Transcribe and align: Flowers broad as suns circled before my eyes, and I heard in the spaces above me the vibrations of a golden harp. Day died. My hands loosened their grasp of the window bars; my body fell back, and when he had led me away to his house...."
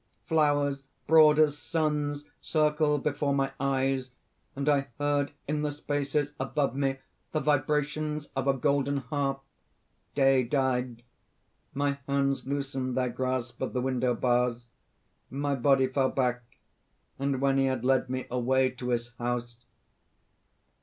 Flowers 0.25 0.81
broad 1.05 1.37
as 1.37 1.55
suns 1.59 2.25
circled 2.41 3.03
before 3.03 3.35
my 3.35 3.51
eyes, 3.59 4.09
and 4.55 4.67
I 4.67 4.87
heard 4.97 5.31
in 5.47 5.61
the 5.61 5.71
spaces 5.71 6.31
above 6.39 6.75
me 6.75 6.97
the 7.33 7.39
vibrations 7.39 8.27
of 8.35 8.47
a 8.47 8.53
golden 8.55 8.97
harp. 8.97 9.43
Day 10.15 10.41
died. 10.43 11.03
My 11.75 11.99
hands 12.07 12.47
loosened 12.47 12.97
their 12.97 13.09
grasp 13.09 13.61
of 13.61 13.73
the 13.73 13.81
window 13.81 14.15
bars; 14.15 14.65
my 15.29 15.53
body 15.53 15.85
fell 15.85 16.09
back, 16.09 16.41
and 17.19 17.39
when 17.39 17.59
he 17.59 17.65
had 17.67 17.85
led 17.85 18.09
me 18.09 18.25
away 18.31 18.71
to 18.71 18.89
his 18.89 19.09
house...." 19.19 19.65